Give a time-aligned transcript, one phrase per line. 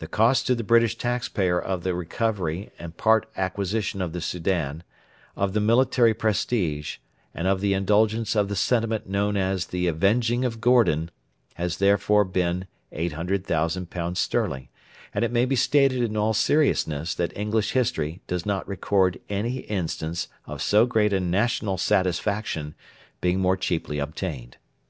[0.00, 4.82] The cost to the British taxpayer of the recovery and part acquisition of the Soudan,
[5.34, 6.98] of the military prestige,
[7.34, 11.10] and of the indulgence of the sentiment known as 'the avenging of Gordon'
[11.54, 14.68] has therefore been £800,000;
[15.14, 19.60] and it may be stated in all seriousness that English history does not record any
[19.60, 22.74] instance of so great a national satisfaction
[23.22, 24.58] being more cheaply obtained.